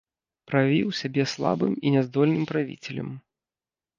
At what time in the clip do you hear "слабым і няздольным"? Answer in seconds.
1.33-2.43